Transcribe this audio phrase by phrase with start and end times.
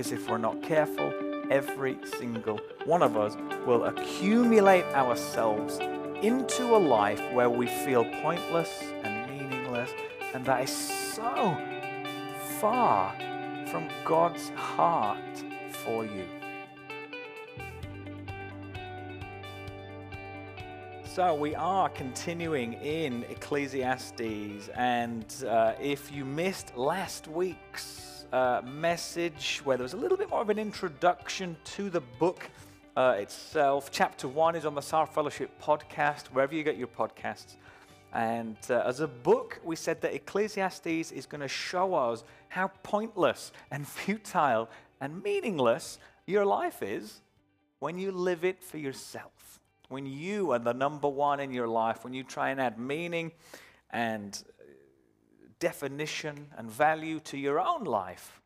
[0.00, 1.12] because if we're not careful,
[1.50, 3.36] every single one of us
[3.66, 5.78] will accumulate ourselves
[6.22, 9.90] into a life where we feel pointless and meaningless,
[10.32, 11.54] and that is so
[12.60, 13.14] far
[13.70, 15.44] from God's heart
[15.84, 16.24] for you.
[21.04, 27.99] So, we are continuing in Ecclesiastes, and uh, if you missed last week's
[28.32, 32.48] uh, message, where there was a little bit more of an introduction to the book
[32.96, 37.56] uh, itself, chapter one is on the Saar Fellowship podcast, wherever you get your podcasts.
[38.12, 42.68] And uh, as a book, we said that Ecclesiastes is going to show us how
[42.82, 44.68] pointless and futile
[45.00, 47.20] and meaningless your life is
[47.78, 49.40] when you live it for yourself
[49.90, 53.32] when you are the number one in your life, when you try and add meaning
[53.90, 54.44] and
[55.60, 58.40] definition and value to your own life,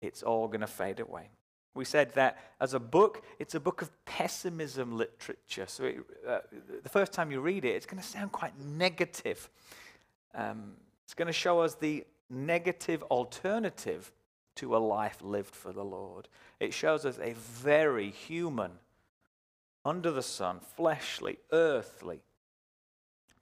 [0.00, 1.28] it's all going to fade away.
[1.74, 5.66] We said that as a book, it's a book of pessimism literature.
[5.66, 6.38] So it, uh,
[6.82, 9.50] the first time you read it, it's going to sound quite negative.
[10.34, 14.12] Um, it's going to show us the negative alternative
[14.56, 16.28] to a life lived for the Lord.
[16.60, 18.70] It shows us a very human
[19.84, 22.20] under the sun, fleshly, earthly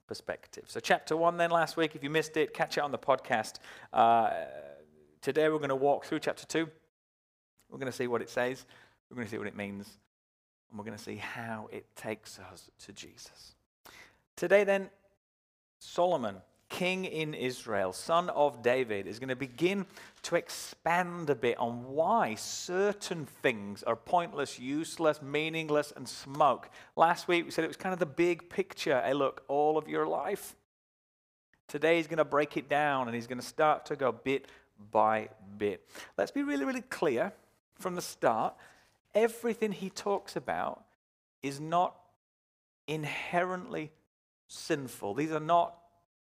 [0.07, 0.65] perspective.
[0.67, 3.55] So, chapter one, then last week, if you missed it, catch it on the podcast.
[3.91, 4.31] Uh,
[5.21, 6.69] today, we're going to walk through chapter two.
[7.69, 8.65] We're going to see what it says,
[9.09, 9.89] we're going to see what it means,
[10.69, 13.55] and we're going to see how it takes us to Jesus.
[14.35, 14.89] Today, then,
[15.79, 16.35] Solomon
[16.73, 19.85] king in Israel, son of David, is going to begin
[20.23, 26.71] to expand a bit on why certain things are pointless, useless, meaningless, and smoke.
[26.95, 29.87] Last week we said it was kind of the big picture, a look, all of
[29.87, 30.55] your life.
[31.67, 34.47] Today he's going to break it down and he's going to start to go bit
[34.91, 35.87] by bit.
[36.17, 37.33] Let's be really, really clear
[37.77, 38.55] from the start.
[39.13, 40.83] Everything he talks about
[41.43, 41.95] is not
[42.87, 43.91] inherently
[44.47, 45.13] sinful.
[45.13, 45.75] These are not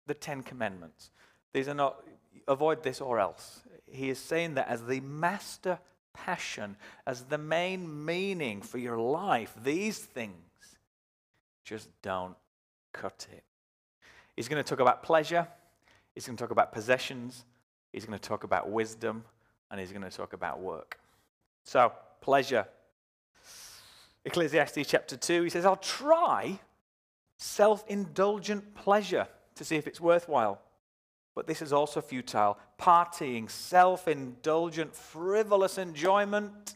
[0.07, 1.11] the Ten Commandments.
[1.53, 2.03] These are not,
[2.49, 3.61] avoid this or else.
[3.91, 5.79] He is saying that as the master
[6.13, 6.77] passion,
[7.07, 10.35] as the main meaning for your life, these things
[11.65, 12.37] just don't
[12.93, 13.45] cut it.
[14.37, 15.47] He's going to talk about pleasure,
[16.15, 17.45] he's going to talk about possessions,
[17.93, 19.25] he's going to talk about wisdom,
[19.71, 20.99] and he's going to talk about work.
[21.65, 22.67] So, pleasure.
[24.25, 26.59] Ecclesiastes chapter 2, he says, I'll try
[27.37, 30.61] self indulgent pleasure to see if it's worthwhile.
[31.35, 32.59] But this is also futile.
[32.79, 36.75] Partying, self indulgent, frivolous enjoyment.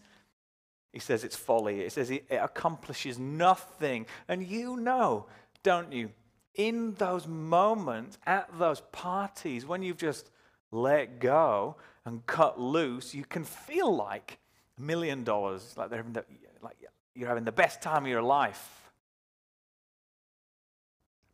[0.93, 1.83] He says it's folly.
[1.83, 4.07] He says it accomplishes nothing.
[4.27, 5.27] And you know,
[5.63, 6.11] don't you,
[6.55, 10.31] in those moments, at those parties, when you've just
[10.73, 14.39] let go and cut loose, you can feel like
[14.77, 16.25] a million dollars, like, they're the,
[16.63, 16.77] like
[17.15, 18.91] you're having the best time of your life.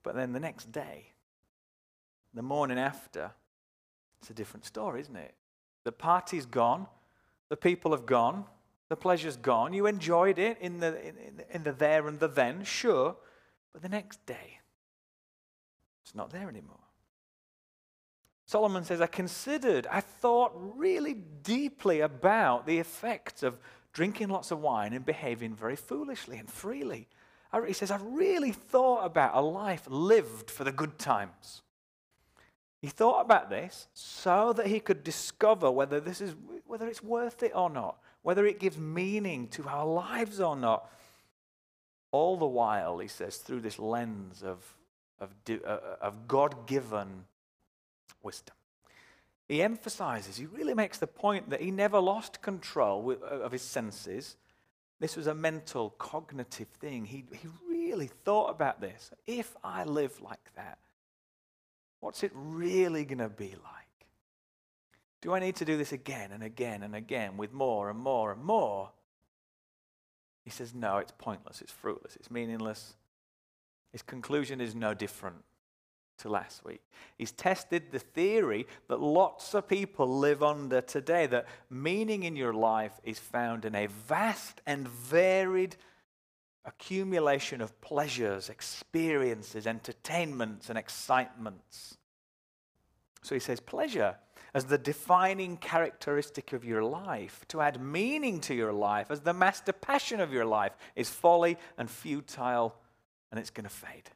[0.02, 1.13] But then the next day,
[2.34, 3.30] the morning after,
[4.20, 5.34] it's a different story, isn't it?
[5.84, 6.86] The party's gone,
[7.48, 8.44] the people have gone,
[8.88, 9.72] the pleasure's gone.
[9.72, 13.16] You enjoyed it in the, in, in the there and the then, sure,
[13.72, 14.60] but the next day,
[16.02, 16.78] it's not there anymore.
[18.46, 23.58] Solomon says, I considered, I thought really deeply about the effects of
[23.92, 27.08] drinking lots of wine and behaving very foolishly and freely.
[27.66, 31.62] He says, I really thought about a life lived for the good times.
[32.84, 36.34] He thought about this so that he could discover whether this is
[36.66, 40.90] whether it's worth it or not, whether it gives meaning to our lives or not.
[42.12, 44.62] All the while, he says, through this lens of,
[45.18, 47.24] of, uh, of God given
[48.22, 48.54] wisdom.
[49.48, 54.36] He emphasizes, he really makes the point that he never lost control of his senses.
[55.00, 57.06] This was a mental, cognitive thing.
[57.06, 59.10] He, he really thought about this.
[59.26, 60.76] If I live like that,
[62.04, 64.06] What's it really going to be like?
[65.22, 68.30] Do I need to do this again and again and again with more and more
[68.30, 68.90] and more?
[70.44, 72.96] He says, No, it's pointless, it's fruitless, it's meaningless.
[73.90, 75.44] His conclusion is no different
[76.18, 76.82] to last week.
[77.16, 82.52] He's tested the theory that lots of people live under today that meaning in your
[82.52, 85.76] life is found in a vast and varied
[86.64, 91.98] accumulation of pleasures, experiences, entertainments, and excitements.
[93.22, 94.16] So he says, pleasure
[94.54, 99.34] as the defining characteristic of your life, to add meaning to your life as the
[99.34, 102.76] master passion of your life, is folly and futile,
[103.30, 104.10] and it's going to fade.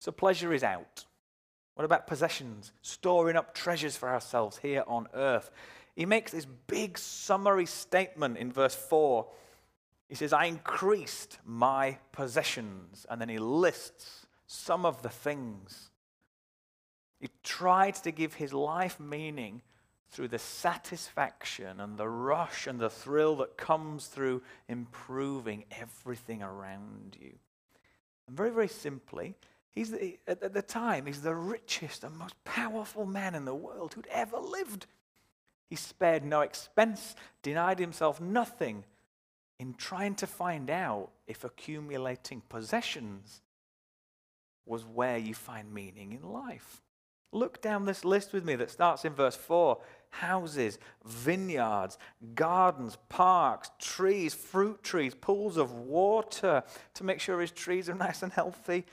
[0.00, 1.04] So pleasure is out.
[1.76, 2.72] What about possessions?
[2.82, 5.50] Storing up treasures for ourselves here on earth.
[5.94, 9.26] he makes this big summary statement in verse 4.
[10.12, 13.06] He says, I increased my possessions.
[13.08, 15.88] And then he lists some of the things.
[17.18, 19.62] He tried to give his life meaning
[20.10, 27.16] through the satisfaction and the rush and the thrill that comes through improving everything around
[27.18, 27.32] you.
[28.28, 29.34] And very, very simply,
[29.70, 33.94] he's the, at the time, he's the richest and most powerful man in the world
[33.94, 34.84] who'd ever lived.
[35.70, 38.84] He spared no expense, denied himself nothing
[39.62, 43.42] in trying to find out if accumulating possessions
[44.66, 46.82] was where you find meaning in life.
[47.30, 49.78] Look down this list with me that starts in verse 4
[50.10, 51.96] houses, vineyards,
[52.34, 58.24] gardens, parks, trees, fruit trees, pools of water to make sure his trees are nice
[58.24, 58.84] and healthy.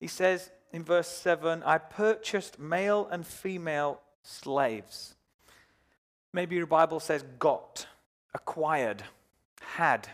[0.00, 5.16] He says in verse 7 I purchased male and female slaves.
[6.32, 7.86] Maybe your Bible says got,
[8.32, 9.04] acquired,
[9.60, 10.08] had.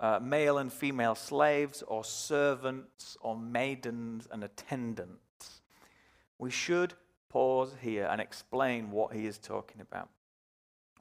[0.00, 5.62] Uh, male and female slaves, or servants, or maidens and attendants.
[6.38, 6.94] We should
[7.28, 10.08] pause here and explain what he is talking about.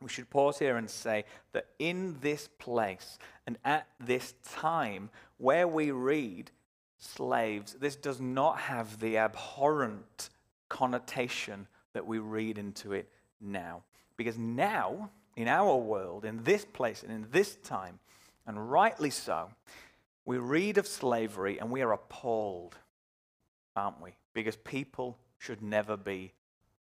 [0.01, 3.17] We should pause here and say that in this place
[3.47, 6.51] and at this time where we read
[6.97, 10.29] slaves, this does not have the abhorrent
[10.69, 13.09] connotation that we read into it
[13.39, 13.83] now.
[14.17, 17.99] Because now, in our world, in this place and in this time,
[18.45, 19.49] and rightly so,
[20.25, 22.75] we read of slavery and we are appalled,
[23.75, 24.11] aren't we?
[24.33, 26.33] Because people should never be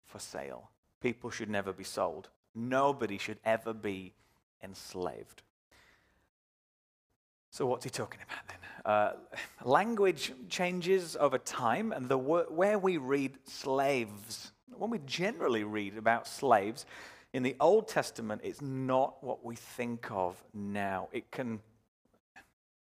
[0.06, 0.70] for sale.
[1.02, 2.30] People should never be sold.
[2.56, 4.14] Nobody should ever be
[4.64, 5.44] enslaved.
[7.52, 8.58] So, what's he talking about then?
[8.86, 9.14] Uh,
[9.64, 16.28] language changes over time, and the where we read slaves, when we generally read about
[16.28, 16.86] slaves
[17.34, 21.10] in the Old Testament, it's not what we think of now.
[21.12, 21.60] It can,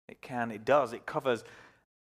[0.07, 1.43] it can, it does, it covers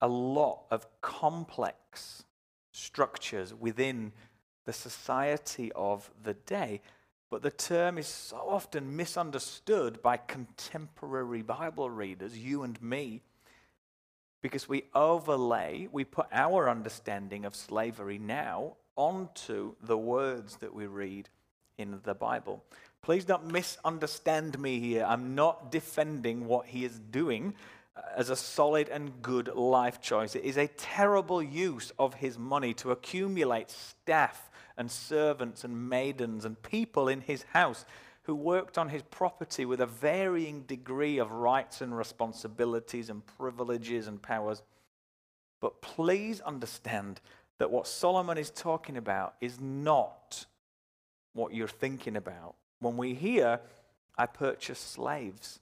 [0.01, 2.25] a lot of complex
[2.73, 4.13] structures within
[4.65, 6.81] the society of the day.
[7.31, 13.23] But the term is so often misunderstood by contemporary Bible readers, you and me,
[14.43, 20.87] because we overlay, we put our understanding of slavery now onto the words that we
[20.87, 21.29] read
[21.79, 22.63] in the Bible.
[23.03, 25.05] Please don't misunderstand me here.
[25.07, 27.55] I'm not defending what he is doing
[27.97, 30.35] uh, as a solid and good life choice.
[30.35, 36.45] It is a terrible use of his money to accumulate staff and servants and maidens
[36.45, 37.85] and people in his house
[38.25, 44.09] who worked on his property with a varying degree of rights and responsibilities and privileges
[44.09, 44.63] and powers.
[45.61, 47.21] But please understand
[47.59, 50.45] that what Solomon is talking about is not
[51.37, 52.55] what you're thinking about.
[52.81, 53.61] When we hear,
[54.17, 55.61] I purchase slaves,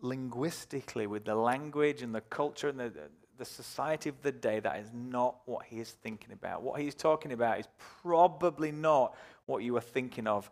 [0.00, 2.92] linguistically, with the language and the culture and the,
[3.36, 6.62] the society of the day, that is not what he is thinking about.
[6.62, 7.68] What he's talking about is
[8.02, 10.50] probably not what you are thinking of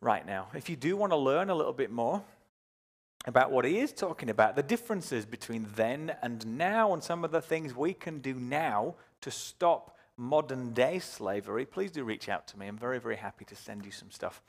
[0.00, 0.48] right now.
[0.54, 2.22] If you do want to learn a little bit more
[3.26, 7.30] about what he is talking about, the differences between then and now, and some of
[7.30, 12.46] the things we can do now to stop modern day slavery, please do reach out
[12.48, 12.66] to me.
[12.66, 14.42] I'm very, very happy to send you some stuff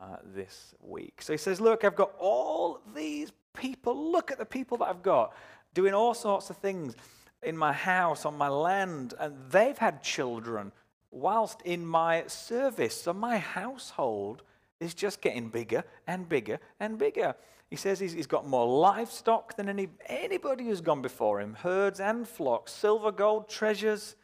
[0.00, 1.22] uh, this week.
[1.22, 4.10] So he says, Look, I've got all these people.
[4.10, 5.34] Look at the people that I've got
[5.74, 6.94] doing all sorts of things
[7.42, 10.72] in my house, on my land, and they've had children
[11.10, 13.02] whilst in my service.
[13.02, 14.42] So my household
[14.78, 17.34] is just getting bigger and bigger and bigger.
[17.68, 22.00] He says he's, he's got more livestock than any, anybody who's gone before him herds
[22.00, 24.16] and flocks, silver, gold, treasures,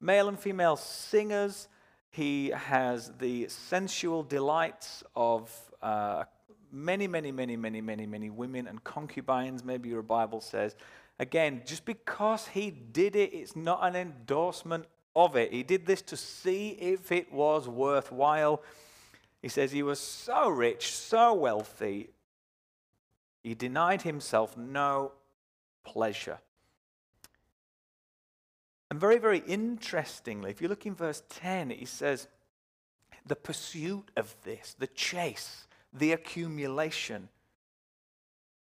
[0.00, 1.68] male and female singers.
[2.10, 5.50] He has the sensual delights of
[5.82, 6.24] uh,
[6.72, 10.76] many, many, many, many, many, many women and concubines, maybe your Bible says.
[11.18, 14.86] Again, just because he did it, it's not an endorsement
[15.16, 15.52] of it.
[15.52, 18.62] He did this to see if it was worthwhile.
[19.42, 22.10] He says he was so rich, so wealthy,
[23.42, 25.12] he denied himself no
[25.84, 26.38] pleasure.
[28.90, 32.28] And very, very interestingly, if you look in verse 10, he says,
[33.26, 37.28] the pursuit of this, the chase, the accumulation,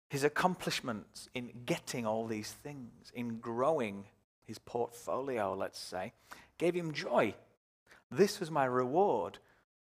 [0.08, 4.04] his accomplishments in getting all these things, in growing
[4.46, 6.14] his portfolio, let's say,
[6.56, 7.34] gave him joy.
[8.10, 9.38] This was my reward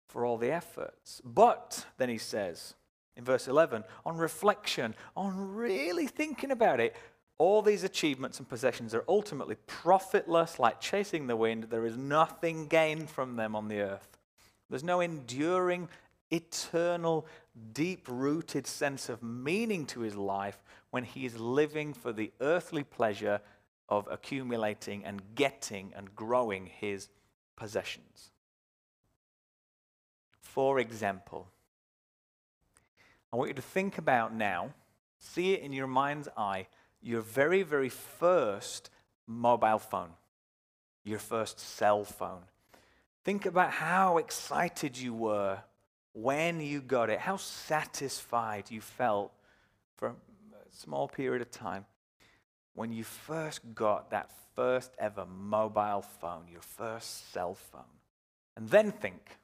[0.08, 1.22] for all the efforts.
[1.24, 2.74] But, then he says
[3.16, 6.96] in verse 11, on reflection, on really thinking about it,
[7.38, 11.66] all these achievements and possessions are ultimately profitless, like chasing the wind.
[11.66, 14.18] There is nothing gained from them on the earth.
[14.70, 15.90] There's no enduring,
[16.32, 17.28] eternal,
[17.74, 22.84] deep rooted sense of meaning to his life when he is living for the earthly
[22.84, 23.42] pleasure
[23.90, 27.10] of accumulating and getting and growing his
[27.56, 28.32] possessions.
[30.42, 31.48] For example,
[33.32, 34.74] I want you to think about now,
[35.20, 36.68] see it in your mind's eye,
[37.06, 38.90] your very, very first
[39.28, 40.10] mobile phone,
[41.04, 42.42] your first cell phone.
[43.24, 45.60] Think about how excited you were
[46.14, 49.32] when you got it, how satisfied you felt
[49.96, 50.14] for a
[50.72, 51.86] small period of time
[52.74, 57.84] when you first got that first ever mobile phone, your first cell phone.
[58.58, 59.38] And then think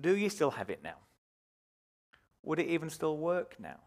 [0.00, 0.96] do you still have it now?
[2.42, 3.80] Would it even still work now?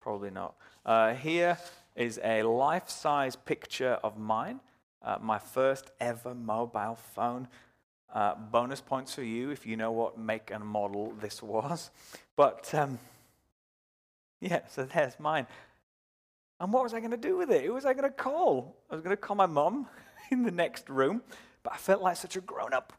[0.00, 0.54] Probably not.
[0.84, 1.58] Uh, here
[1.94, 4.60] is a life size picture of mine,
[5.02, 7.48] uh, my first ever mobile phone.
[8.12, 11.90] Uh, bonus points for you if you know what make and model this was.
[12.34, 12.98] But um,
[14.40, 15.46] yeah, so there's mine.
[16.58, 17.64] And what was I going to do with it?
[17.64, 18.76] Who was I going to call?
[18.90, 19.86] I was going to call my mum
[20.30, 21.22] in the next room,
[21.62, 22.94] but I felt like such a grown up.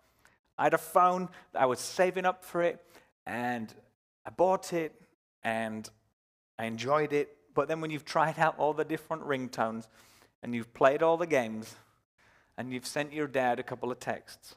[0.57, 2.79] I had a phone, I was saving up for it,
[3.25, 3.73] and
[4.25, 4.93] I bought it,
[5.43, 5.89] and
[6.57, 7.37] I enjoyed it.
[7.53, 9.87] But then when you've tried out all the different ringtones,
[10.41, 11.75] and you've played all the games,
[12.57, 14.55] and you've sent your dad a couple of texts,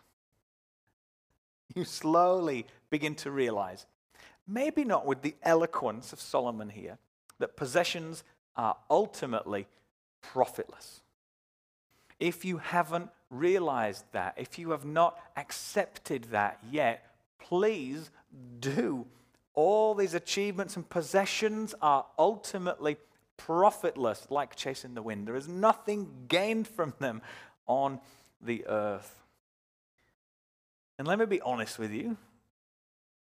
[1.74, 3.86] you slowly begin to realize,
[4.46, 6.98] maybe not with the eloquence of Solomon here,
[7.38, 8.22] that possessions
[8.56, 9.66] are ultimately
[10.22, 11.00] profitless.
[12.20, 17.04] If you haven't realized that, if you have not accepted that yet,
[17.40, 18.10] please
[18.60, 19.06] do.
[19.54, 22.96] All these achievements and possessions are ultimately
[23.36, 25.26] profitless, like chasing the wind.
[25.26, 27.22] There is nothing gained from them
[27.66, 28.00] on
[28.40, 29.22] the earth.
[30.98, 32.16] And let me be honest with you,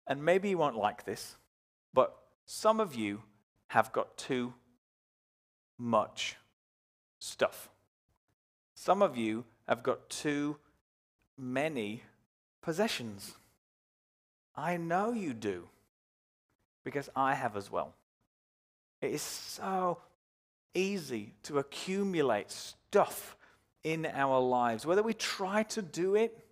[0.07, 1.36] and maybe you won't like this,
[1.93, 3.21] but some of you
[3.67, 4.53] have got too
[5.77, 6.36] much
[7.19, 7.69] stuff.
[8.74, 10.57] Some of you have got too
[11.38, 12.03] many
[12.62, 13.36] possessions.
[14.55, 15.67] I know you do
[16.89, 17.93] because I have as well.
[19.01, 20.00] It is so
[20.74, 23.38] easy to accumulate stuff
[23.84, 26.46] in our lives, whether we try to do it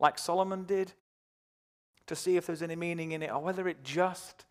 [0.00, 0.92] like Solomon did
[2.06, 4.44] to see if there's any meaning in it, or whether it just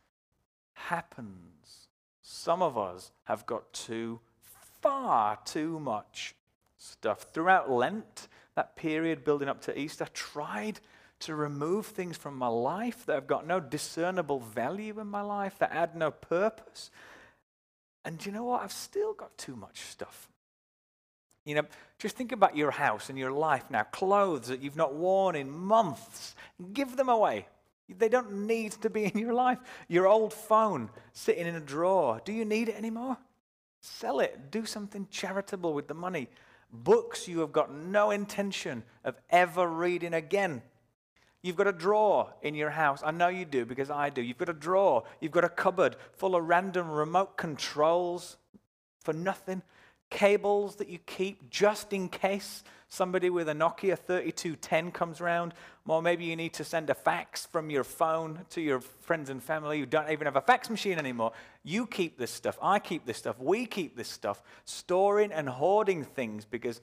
[0.74, 1.90] happens.
[2.22, 4.22] Some of us have got too
[4.82, 6.36] far too much
[6.78, 7.28] stuff.
[7.34, 10.80] Throughout Lent, that period building up to Easter, I tried
[11.22, 15.58] to remove things from my life that have got no discernible value in my life,
[15.60, 16.92] that add no purpose.
[18.06, 18.62] And you know what?
[18.62, 20.30] I've still got too much stuff.
[21.46, 21.64] You know,
[21.98, 23.84] just think about your house and your life now.
[23.84, 26.36] Clothes that you've not worn in months,
[26.74, 27.48] give them away.
[27.98, 29.58] They don't need to be in your life.
[29.88, 33.18] Your old phone sitting in a drawer, do you need it anymore?
[33.82, 34.52] Sell it.
[34.52, 36.28] Do something charitable with the money.
[36.72, 40.62] Books you have got no intention of ever reading again.
[41.42, 43.02] You've got a drawer in your house.
[43.04, 44.22] I know you do because I do.
[44.22, 45.04] You've got a drawer.
[45.22, 48.38] You've got a cupboard full of random remote controls
[49.02, 49.62] for nothing
[50.10, 55.54] cables that you keep just in case somebody with a Nokia 3210 comes around,
[55.88, 59.42] or maybe you need to send a fax from your phone to your friends and
[59.42, 61.32] family who don't even have a fax machine anymore.
[61.64, 62.58] You keep this stuff.
[62.62, 63.40] I keep this stuff.
[63.40, 66.82] We keep this stuff, storing and hoarding things because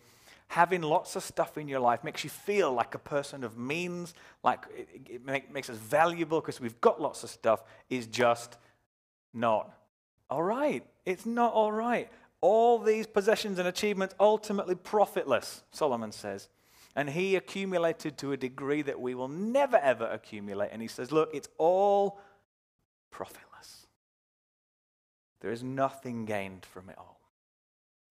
[0.49, 4.15] having lots of stuff in your life makes you feel like a person of means,
[4.43, 8.57] like it, it make, makes us valuable because we've got lots of stuff, is just
[9.35, 9.73] not
[10.31, 10.85] all right.
[11.05, 12.11] It's not all right
[12.41, 16.49] all these possessions and achievements ultimately profitless, Solomon says.
[16.95, 20.71] And he accumulated to a degree that we will never ever accumulate.
[20.73, 22.21] And he says, Look, it's all
[23.11, 23.87] profitless.
[25.41, 27.21] There is nothing gained from it all.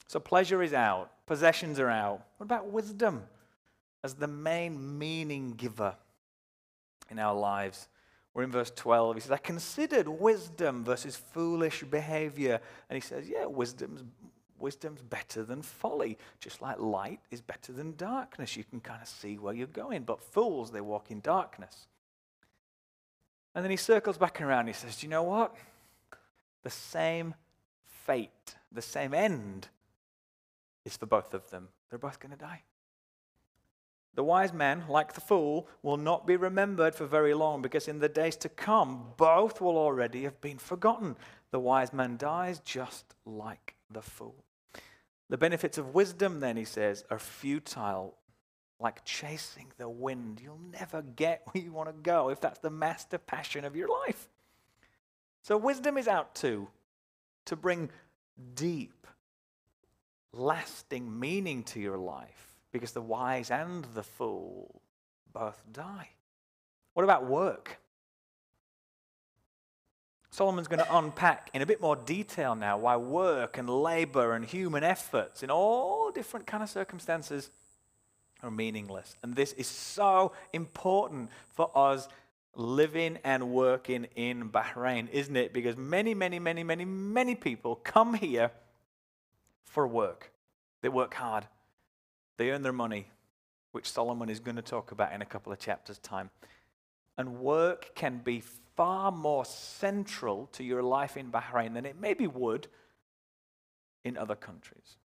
[0.07, 2.21] So pleasure is out, possessions are out.
[2.37, 3.23] What about wisdom
[4.03, 5.95] as the main meaning giver
[7.09, 7.87] in our lives?
[8.33, 9.15] We're in verse 12.
[9.15, 12.59] He says, I considered wisdom versus foolish behavior.
[12.89, 14.03] And he says, Yeah, wisdom's,
[14.59, 16.17] wisdom's better than folly.
[16.39, 18.57] Just like light is better than darkness.
[18.57, 20.03] You can kind of see where you're going.
[20.03, 21.87] But fools, they walk in darkness.
[23.55, 24.67] And then he circles back around.
[24.67, 25.55] He says, Do you know what?
[26.63, 27.35] The same
[28.05, 29.69] fate, the same end
[30.85, 31.69] is for both of them.
[31.89, 32.61] They're both going to die.
[34.15, 37.99] The wise man, like the fool, will not be remembered for very long because in
[37.99, 41.17] the days to come, both will already have been forgotten.
[41.51, 44.45] The wise man dies just like the fool.
[45.29, 48.15] The benefits of wisdom, then, he says, are futile,
[48.79, 50.39] like chasing the wind.
[50.41, 53.89] You'll never get where you want to go if that's the master passion of your
[53.89, 54.29] life.
[55.41, 56.69] So, wisdom is out to,
[57.45, 57.89] to bring
[58.53, 59.04] deep,
[60.35, 64.81] lasting meaning to your life because the wise and the fool
[65.33, 66.09] both die.
[66.93, 67.79] What about work?
[70.29, 74.43] Solomon's going to unpack in a bit more detail now why work and labor and
[74.43, 77.51] human efforts in all different kind of circumstances
[78.43, 79.15] are meaningless.
[79.23, 82.09] And this is so important for us
[82.55, 85.53] living and working in Bahrain, isn't it?
[85.53, 88.51] Because many, many, many, many, many people come here
[89.65, 90.31] for work.
[90.81, 91.47] They work hard.
[92.37, 93.07] They earn their money,
[93.71, 96.29] which Solomon is going to talk about in a couple of chapters' time.
[97.17, 98.41] And work can be
[98.75, 102.67] far more central to your life in Bahrain than it maybe would
[104.03, 104.97] in other countries.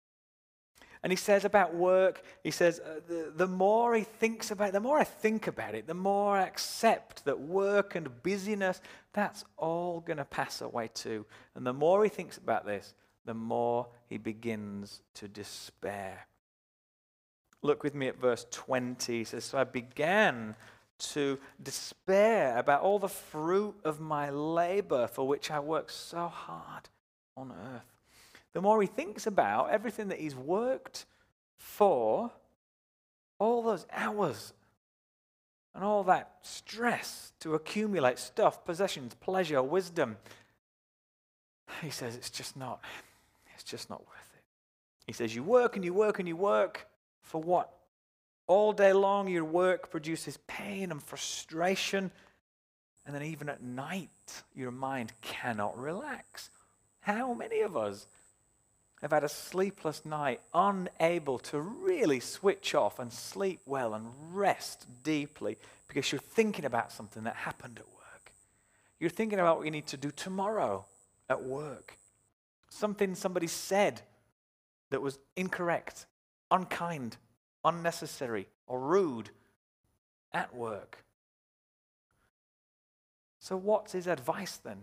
[1.03, 4.73] And he says about work, he says, uh, the, the more he thinks about it,
[4.73, 8.83] the more I think about it, the more I accept that work and busyness,
[9.15, 11.25] that's all going to pass away too.
[11.55, 12.95] And the more he thinks about this,
[13.31, 16.27] the more he begins to despair.
[17.63, 19.19] Look with me at verse 20.
[19.19, 20.57] He says, So I began
[20.99, 26.89] to despair about all the fruit of my labor for which I worked so hard
[27.37, 27.87] on earth.
[28.53, 31.07] The more he thinks about everything that he's worked
[31.57, 32.33] for,
[33.39, 34.55] all those hours
[35.73, 40.17] and all that stress to accumulate stuff, possessions, pleasure, wisdom,
[41.81, 42.81] he says it's just not,
[43.71, 44.43] just not worth it.
[45.07, 46.87] He says, You work and you work and you work
[47.23, 47.73] for what?
[48.47, 52.11] All day long, your work produces pain and frustration.
[53.07, 54.11] And then, even at night,
[54.55, 56.51] your mind cannot relax.
[57.01, 58.07] How many of us
[59.01, 64.87] have had a sleepless night, unable to really switch off and sleep well and rest
[65.03, 65.57] deeply
[65.89, 68.33] because you're thinking about something that happened at work?
[68.99, 70.85] You're thinking about what you need to do tomorrow
[71.29, 71.97] at work.
[72.71, 74.01] Something somebody said
[74.91, 76.07] that was incorrect,
[76.51, 77.17] unkind,
[77.65, 79.31] unnecessary, or rude
[80.33, 81.05] at work.
[83.41, 84.83] So, what's his advice then?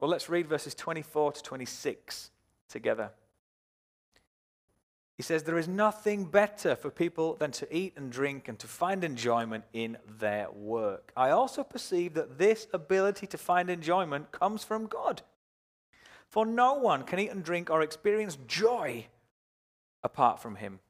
[0.00, 2.30] Well, let's read verses 24 to 26
[2.68, 3.10] together.
[5.16, 8.66] He says, There is nothing better for people than to eat and drink and to
[8.66, 11.12] find enjoyment in their work.
[11.16, 15.22] I also perceive that this ability to find enjoyment comes from God.
[16.34, 19.06] For no one can eat and drink or experience joy
[20.02, 20.80] apart from Him.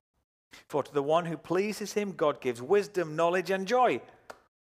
[0.68, 4.00] For to the one who pleases him, God gives wisdom, knowledge, and joy.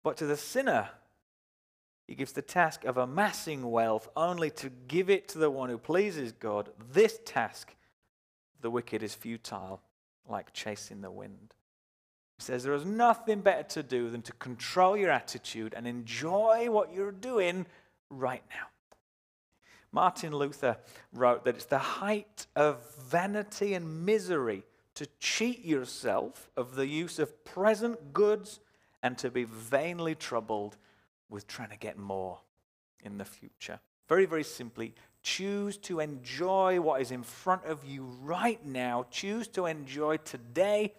[0.05, 0.91] But to the sinner,
[2.07, 5.79] he gives the task of amassing wealth only to give it to the one who
[5.79, 6.69] pleases God.
[6.93, 7.75] This task,
[8.61, 9.81] the wicked, is futile,
[10.29, 11.55] like chasing the wind.
[12.37, 16.71] He says there is nothing better to do than to control your attitude and enjoy
[16.71, 17.65] what you're doing
[18.11, 18.67] right now.
[19.97, 20.77] Martin Luther
[21.15, 24.63] wrote that it's the height of vanity and misery
[24.95, 28.61] to cheat yourself of the use of present goods
[29.03, 30.77] and to be vainly troubled
[31.31, 32.39] with trying to get more
[33.05, 33.81] in the future.
[34.07, 39.07] Very, very simply, choose to enjoy what is in front of you right now.
[39.11, 40.93] Choose to enjoy today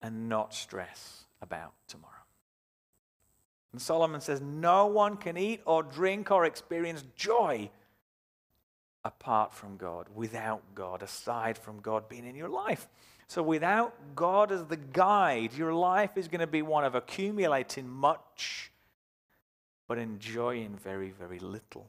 [0.00, 2.19] and not stress about tomorrow.
[3.72, 7.70] And Solomon says, No one can eat or drink or experience joy
[9.04, 12.88] apart from God, without God, aside from God being in your life.
[13.28, 17.88] So, without God as the guide, your life is going to be one of accumulating
[17.88, 18.72] much,
[19.86, 21.88] but enjoying very, very little.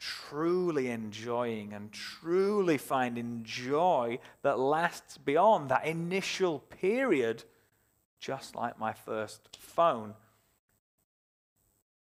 [0.00, 7.44] Truly enjoying and truly finding joy that lasts beyond that initial period,
[8.18, 10.14] just like my first phone.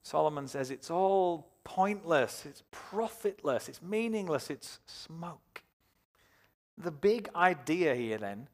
[0.03, 5.61] Solomon says it's all pointless, it's profitless, it's meaningless, it's smoke.
[6.77, 8.47] The big idea here, then,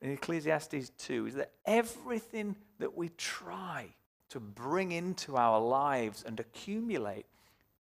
[0.00, 3.88] in Ecclesiastes 2, is that everything that we try
[4.30, 7.26] to bring into our lives and accumulate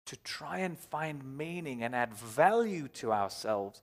[0.07, 3.83] to try and find meaning and add value to ourselves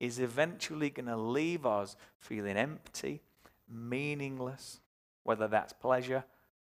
[0.00, 3.20] is eventually going to leave us feeling empty,
[3.68, 4.80] meaningless,
[5.24, 6.24] whether that's pleasure,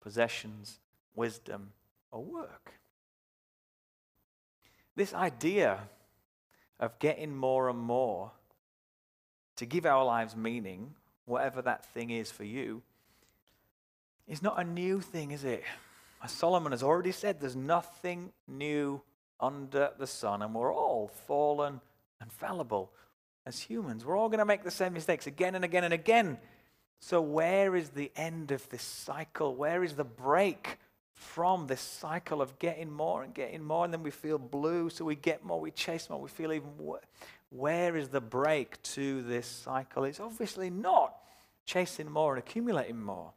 [0.02, 0.80] possessions,
[1.15, 1.71] wisdom,
[2.12, 2.74] or work.
[4.96, 5.80] This idea
[6.80, 8.32] of getting more and more
[9.58, 10.93] to give our lives meaning,
[11.26, 12.82] whatever that thing is for you,
[14.28, 15.63] is not a new thing, is it?
[16.24, 19.02] As Solomon has already said, there's nothing new
[19.39, 21.80] under the sun, and we're all fallen
[22.20, 22.91] and fallible.
[23.46, 24.04] as humans.
[24.04, 26.38] We're all going to make the same mistakes again and again and again.
[27.00, 29.56] So, where is the end of this cycle?
[29.56, 30.78] Where is the break
[31.17, 33.84] from this cycle of getting more and getting more?
[33.84, 36.69] And then we feel blue, so we get more, we chase more, we feel even.
[37.49, 40.03] Where is the break to this cycle?
[40.03, 41.15] It's obviously not
[41.65, 43.32] chasing more and accumulating more.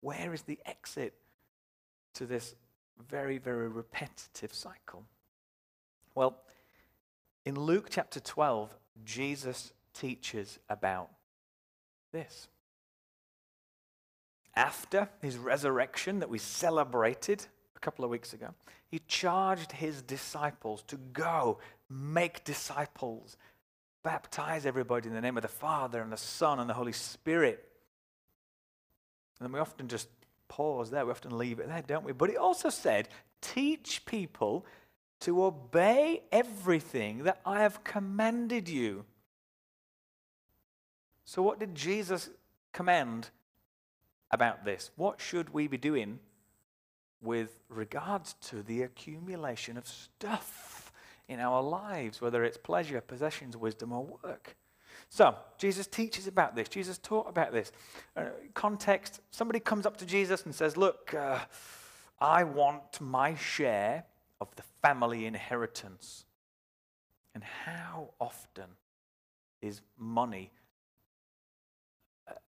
[0.00, 1.14] Where is the exit
[2.14, 2.54] to this
[3.08, 5.04] very, very repetitive cycle?
[6.14, 6.38] Well,
[7.44, 11.10] in Luke chapter 12, Jesus teaches about
[12.12, 12.48] this.
[14.56, 18.54] After his resurrection that we celebrated a couple of weeks ago,
[18.88, 21.58] he charged his disciples to go
[21.90, 23.36] make disciples,
[24.02, 27.68] baptize everybody in the name of the Father and the Son and the Holy Spirit.
[29.40, 30.08] And we often just
[30.48, 32.12] pause there, we often leave it there, don't we?
[32.12, 33.08] But he also said,
[33.42, 34.64] teach people
[35.20, 39.04] to obey everything that I have commanded you.
[41.24, 42.30] So, what did Jesus
[42.72, 43.30] command
[44.30, 44.90] about this?
[44.96, 46.18] What should we be doing
[47.20, 50.92] with regards to the accumulation of stuff
[51.28, 54.56] in our lives, whether it's pleasure, possessions, wisdom, or work?
[55.08, 56.68] So, Jesus teaches about this.
[56.68, 57.70] Jesus taught about this.
[58.16, 61.40] Uh, context somebody comes up to Jesus and says, Look, uh,
[62.20, 64.04] I want my share
[64.40, 66.24] of the family inheritance.
[67.34, 68.64] And how often
[69.60, 70.50] is money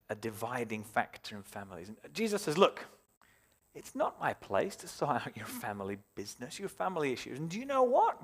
[0.08, 1.88] a, dividing factor in families?
[1.88, 2.86] And Jesus says, Look,
[3.74, 7.38] it's not my place to sort out your family business, your family issues.
[7.38, 8.18] And do you know what?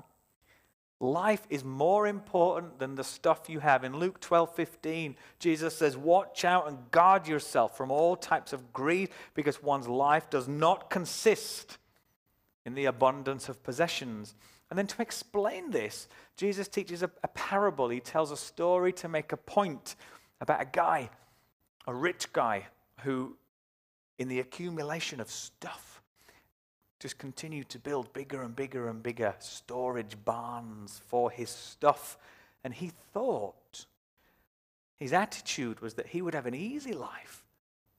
[0.99, 3.83] Life is more important than the stuff you have.
[3.83, 8.71] In Luke 12 15, Jesus says, Watch out and guard yourself from all types of
[8.71, 11.77] greed because one's life does not consist
[12.65, 14.35] in the abundance of possessions.
[14.69, 17.89] And then to explain this, Jesus teaches a, a, parable.
[17.89, 19.95] He tells a story to make a point
[20.41, 21.09] about a guy,
[21.85, 22.67] a rich guy,
[23.01, 23.35] who,
[24.17, 26.01] in the accumulation of stuff,
[26.99, 32.17] just continued to build bigger and bigger and bigger storage barns for his stuff.
[32.63, 33.85] And he thought,
[34.95, 37.43] his attitude was that he would have an easy life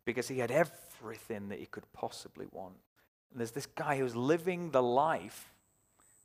[0.06, 2.76] because he had everything that he could possibly want.
[3.30, 5.52] And there's this guy who's living the life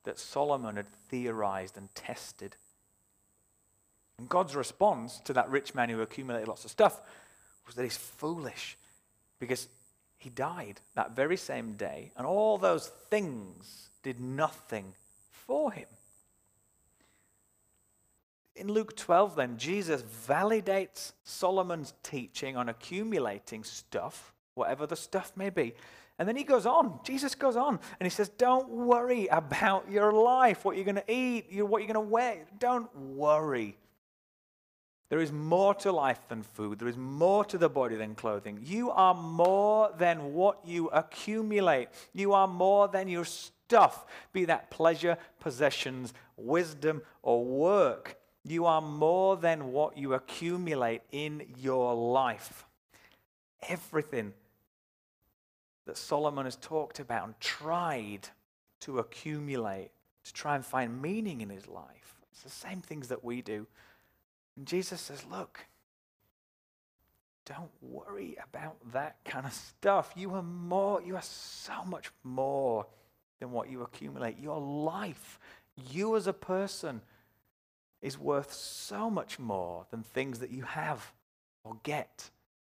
[0.06, 2.56] that Solomon had theorized and tested.
[4.18, 7.02] And God's response to that rich man who accumulated lots of stuff
[7.70, 8.78] was that he's foolish
[9.40, 9.70] because
[10.18, 14.94] he died that very same day, and all those things did nothing
[15.32, 15.88] for him.
[18.56, 25.50] In Luke 12, then, Jesus validates Solomon's teaching on accumulating stuff, whatever the stuff may
[25.50, 25.74] be,
[26.20, 30.12] and then he goes on, Jesus goes on, and he says, Don't worry about your
[30.12, 32.46] life, what you're going to eat, what you're going to wear.
[32.60, 33.78] Don't worry.
[35.10, 36.78] There is more to life than food.
[36.78, 38.60] There is more to the body than clothing.
[38.64, 41.90] You are more than what you accumulate.
[42.14, 48.18] You are more than your stuff, be that pleasure, possessions, wisdom, or work.
[48.44, 52.66] You are more than what you accumulate in your life.
[53.68, 54.34] Everything
[55.88, 58.30] that Solomon has talked about and tried
[58.82, 59.90] to accumulate,
[60.24, 62.16] to try and find meaning in his life.
[62.32, 63.66] It's the same things that we do.
[64.60, 65.66] And Jesus says, Look,
[67.46, 70.12] don't worry about that kind of stuff.
[70.18, 72.86] You are more, you are so much more
[73.40, 74.38] than what you accumulate.
[74.38, 75.40] Your life,
[75.90, 77.00] you as a person,
[78.02, 81.14] is worth so much more than things that you have
[81.64, 82.30] or get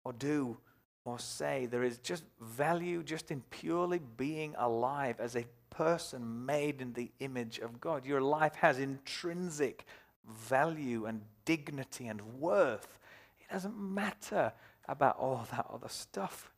[0.05, 0.55] or do
[1.03, 1.65] or say.
[1.65, 7.11] There is just value just in purely being alive as a person made in the
[7.19, 8.05] image of God.
[8.05, 9.83] Your life has intrinsic
[10.25, 12.99] value and dignity and worth.
[13.39, 14.53] It doesn't matter
[14.87, 16.51] about all that other stuff.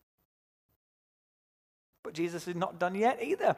[2.04, 3.56] But Jesus is not done yet either.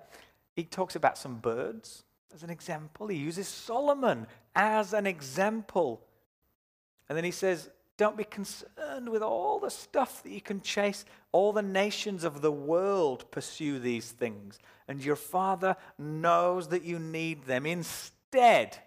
[0.56, 3.08] He talks about some birds as an example.
[3.08, 6.02] He uses Solomon as an example.
[7.10, 11.04] And then he says, don't be concerned with all the stuff that you can chase.
[11.32, 17.00] All the nations of the world pursue these things, and your Father knows that you
[17.00, 17.66] need them.
[17.66, 18.78] Instead,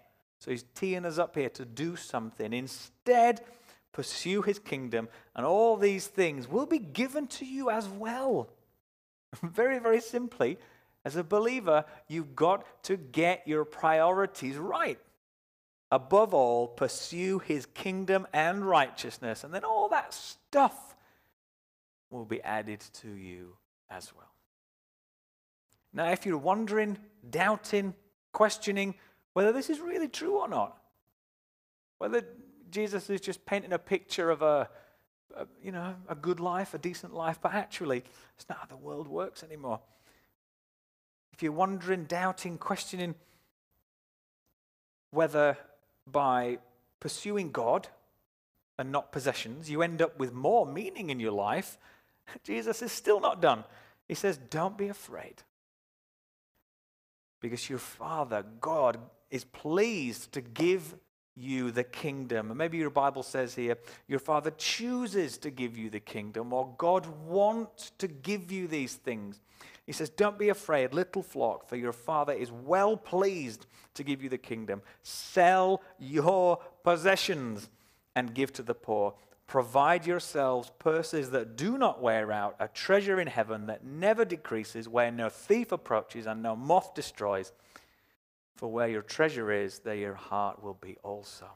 [0.41, 2.53] so he's teeing us up here to do something.
[2.53, 3.43] Instead,
[3.93, 8.49] pursue his kingdom, and all these things will be given to you as well.
[9.43, 10.59] very, very simply,
[11.05, 14.99] as a believer, you've got to get your priorities right.
[15.93, 20.97] Above all, pursue his kingdom and righteousness, and then all that stuff
[22.11, 23.57] will be added to you
[23.91, 24.33] as well.
[25.93, 26.97] Now, if you're wondering,
[27.29, 27.95] doubting,
[28.33, 28.95] questioning
[29.35, 30.77] whether this is really true or not,
[31.99, 32.25] whether
[32.71, 34.69] Jesus is just painting a picture of a,
[35.37, 38.03] a, you know, a good life, a decent life, but actually,
[38.37, 39.81] it's not how the world works anymore.
[41.33, 43.15] If you're wondering, doubting, questioning
[45.11, 45.57] whether
[46.07, 46.59] by
[47.01, 47.89] pursuing God
[48.79, 51.79] and not possessions, you end up with more meaning in your life,
[52.45, 53.65] Jesus is still not done.
[54.09, 55.43] He says, Don't be afraid.
[57.41, 58.99] Because your Father, God,
[59.31, 60.97] is pleased to give
[61.37, 62.51] you the kingdom.
[62.51, 66.75] And maybe your Bible says here, your Father chooses to give you the kingdom, or
[66.77, 69.41] God wants to give you these things.
[69.87, 74.23] He says, Don't be afraid, little flock, for your Father is well pleased to give
[74.23, 74.83] you the kingdom.
[75.03, 77.69] Sell your possessions
[78.15, 79.15] and give to the poor.
[79.47, 84.89] Provide yourselves purses that do not wear out, a treasure in heaven that never decreases,
[84.89, 87.53] where no thief approaches and no moth destroys.
[88.57, 91.47] For where your treasure is, there your heart will be also.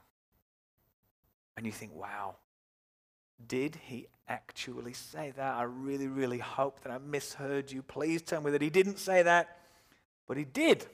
[1.57, 2.37] And you think, wow,
[3.47, 5.55] did he actually say that?
[5.55, 7.83] I really, really hope that I misheard you.
[7.83, 9.59] Please tell me that he didn't say that,
[10.27, 10.87] but he did.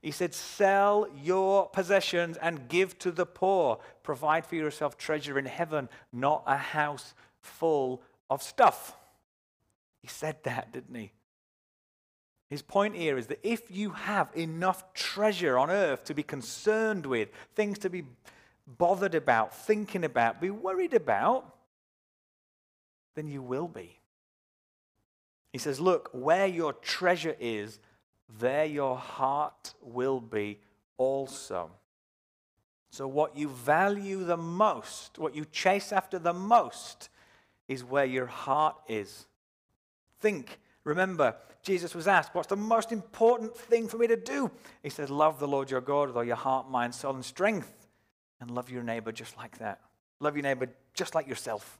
[0.00, 3.78] He said, Sell your possessions and give to the poor.
[4.02, 8.96] Provide for yourself treasure in heaven, not a house full of stuff.
[10.00, 11.12] He said that, didn't he?
[12.50, 17.04] His point here is that if you have enough treasure on earth to be concerned
[17.04, 18.04] with, things to be
[18.66, 21.54] bothered about, thinking about, be worried about,
[23.14, 23.98] then you will be.
[25.52, 27.80] He says, Look, where your treasure is,
[28.38, 30.60] there your heart will be
[30.96, 31.70] also.
[32.90, 37.10] So, what you value the most, what you chase after the most,
[37.66, 39.26] is where your heart is.
[40.20, 44.50] Think, remember, Jesus was asked, What's the most important thing for me to do?
[44.82, 47.86] He says, Love the Lord your God with all your heart, mind, soul, and strength,
[48.40, 49.80] and love your neighbor just like that.
[50.20, 51.78] Love your neighbor just like yourself.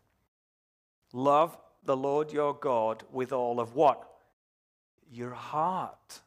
[1.13, 4.09] Love the Lord your God with all of what?
[5.11, 6.21] Your heart.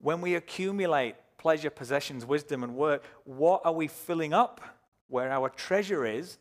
[0.00, 4.60] When we accumulate pleasure, possessions, wisdom, and work, what are we filling up?
[5.08, 6.38] Where our treasure is,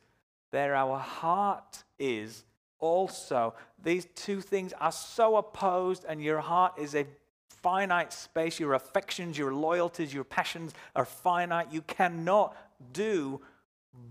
[0.52, 2.46] there our heart is
[2.84, 3.54] also.
[3.82, 7.08] These two things are so opposed, and your heart is a
[7.62, 8.60] finite space.
[8.60, 11.72] Your affections, your loyalties, your passions are finite.
[11.72, 12.56] You cannot
[12.92, 13.42] do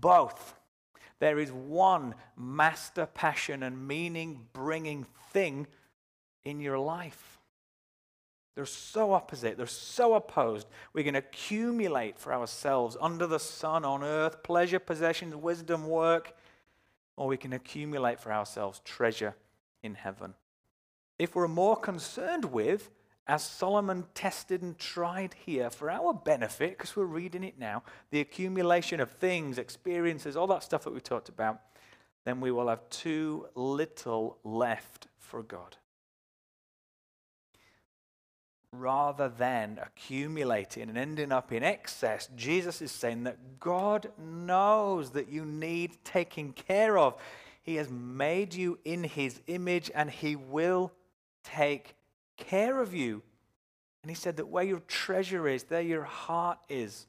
[0.01, 0.55] both.
[1.19, 5.67] There is one master passion and meaning bringing thing
[6.43, 7.39] in your life.
[8.55, 10.67] They're so opposite, they're so opposed.
[10.93, 16.35] We can accumulate for ourselves under the sun on earth pleasure, possessions, wisdom, work,
[17.15, 19.35] or we can accumulate for ourselves treasure
[19.81, 20.33] in heaven.
[21.19, 22.89] If we're more concerned with,
[23.27, 28.19] as Solomon tested and tried here for our benefit, because we're reading it now, the
[28.19, 31.61] accumulation of things, experiences, all that stuff that we talked about,
[32.25, 35.77] then we will have too little left for God
[38.73, 45.29] rather than accumulating and ending up in excess, Jesus is saying that God knows that
[45.29, 47.15] you need taking care of.
[47.61, 50.91] He has made you in his image and he will
[51.43, 51.95] take
[52.35, 53.21] care of you.
[54.01, 57.07] And he said that where your treasure is, there your heart is.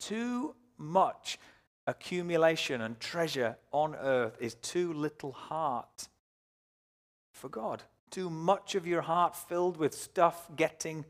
[0.00, 1.38] Too much
[1.86, 6.08] accumulation and treasure on earth is too little heart
[7.32, 11.04] for God too much of your heart filled with stuff getting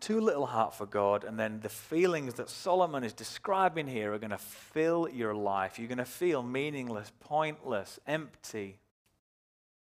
[0.00, 4.18] too little heart for God, and then the feelings that Solomon is describing here are
[4.18, 5.78] going to fill your life.
[5.78, 8.78] You're going to feel meaningless, pointless, empty.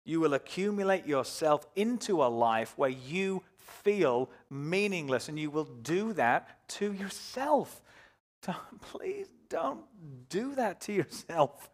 [0.04, 6.12] You will accumulate yourself into a life where you feel meaningless, and you will do
[6.12, 7.82] that to yourself.
[8.80, 9.84] Please don't
[10.28, 11.68] do that to yourself.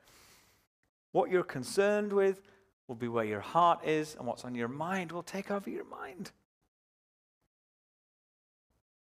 [1.13, 2.41] What you're concerned with,
[2.89, 5.85] will be where your heart is, and what's on your mind will take over your
[5.85, 6.31] mind.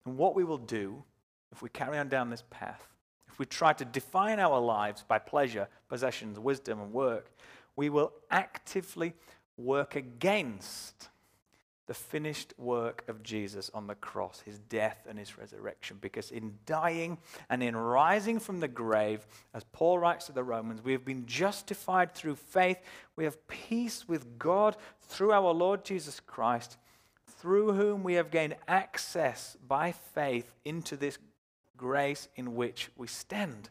[0.05, 1.03] And what we will do
[1.51, 2.87] if we carry on down this path,
[3.27, 7.31] if we try to define our lives by pleasure, possessions, wisdom, and work,
[7.75, 9.13] we will actively
[9.55, 11.09] work against
[11.93, 15.99] the finished work of Jesus on the cross, his death and his resurrection.
[16.01, 17.19] Because in dying
[17.51, 21.27] and in rising from the grave, as Paul writes to the Romans, we have been
[21.27, 22.79] justified through faith.
[23.15, 26.77] We have peace with God through our Lord Jesus Christ,
[27.27, 31.19] through whom we have gained access by faith into this
[31.77, 33.69] grace in which we stand.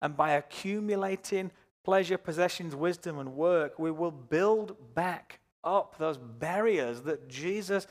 [0.00, 1.50] And by accumulating
[1.82, 7.86] pleasure, possessions, wisdom, and work, we will build back up those barriers that Jesus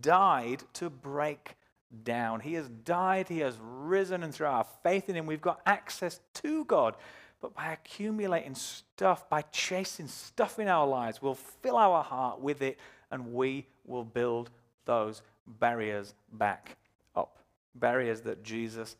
[0.00, 1.56] died to break
[2.02, 2.40] down.
[2.40, 6.20] He has died, He has risen, and through our faith in Him, we've got access
[6.34, 6.96] to God.
[7.40, 12.62] But by accumulating stuff, by chasing stuff in our lives, we'll fill our heart with
[12.62, 12.78] it
[13.10, 14.50] and we will build
[14.86, 16.76] those barriers back
[17.14, 17.38] up.
[17.74, 18.96] Barriers that Jesus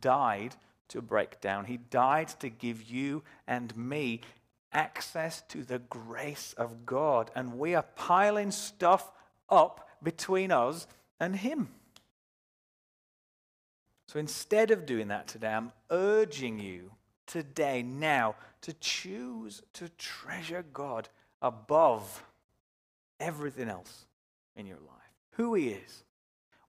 [0.00, 0.54] died
[0.88, 1.64] to break down.
[1.64, 4.20] He died to give you and me
[4.72, 7.30] access to the grace of God.
[7.34, 9.10] And we are piling stuff
[9.48, 10.86] up between us
[11.18, 11.68] and Him.
[14.06, 16.90] So instead of doing that today, I'm urging you
[17.26, 21.08] today, now, to choose to treasure God
[21.40, 22.24] above
[23.20, 24.06] everything else
[24.56, 25.12] in your life.
[25.32, 26.04] Who He is,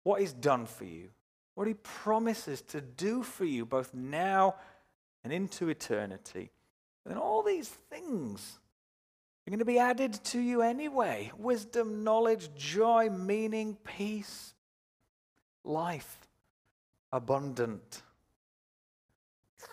[0.03, 1.09] what He's done for you,
[1.55, 4.55] what He promises to do for you, both now
[5.23, 6.51] and into eternity.
[7.09, 8.59] And all these things
[9.45, 14.53] are going to be added to you anyway wisdom, knowledge, joy, meaning, peace,
[15.63, 16.17] life,
[17.11, 18.03] abundant.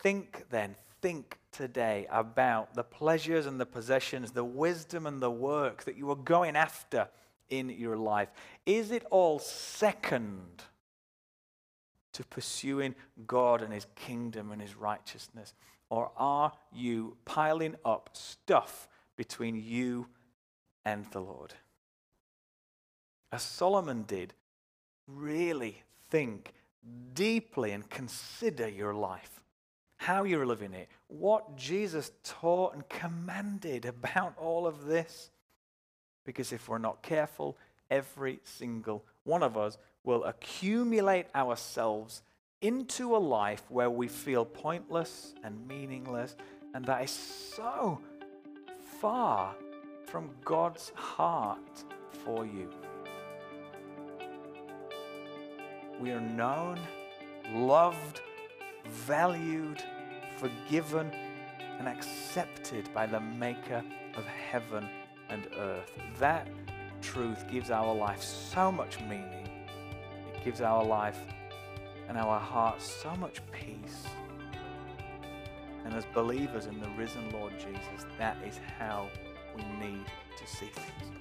[0.02, 5.84] Think then, think today about the pleasures and the possessions, the wisdom and the work
[5.84, 7.08] that you are going after
[7.50, 8.28] in your life.
[8.66, 10.62] Is it all second
[12.12, 12.94] to pursuing
[13.26, 15.54] God and His kingdom and His righteousness?
[15.90, 20.06] Or are you piling up stuff between you
[20.84, 21.54] and the Lord?
[23.32, 24.34] As Solomon did,
[25.06, 26.52] really think
[27.14, 29.40] deeply and consider your life,
[29.96, 35.30] how you're living it, what Jesus taught and commanded about all of this.
[36.24, 37.56] Because if we're not careful,
[37.90, 42.22] every single one of us will accumulate ourselves
[42.60, 46.36] into a life where we feel pointless and meaningless,
[46.74, 48.00] and that is so
[49.00, 49.54] far
[50.06, 51.84] from God's heart
[52.24, 52.68] for you.
[56.00, 56.80] We are known,
[57.52, 58.20] loved,
[58.86, 59.82] valued,
[60.38, 61.12] forgiven,
[61.78, 63.84] and accepted by the Maker
[64.16, 64.88] of heaven
[65.28, 65.92] and earth.
[66.18, 66.48] That
[67.02, 69.48] truth gives our life so much meaning.
[70.34, 71.18] It gives our life
[72.08, 74.04] and our hearts so much peace.
[75.84, 79.08] And as believers in the risen Lord Jesus, that is how
[79.56, 80.04] we need
[80.38, 81.17] to see things.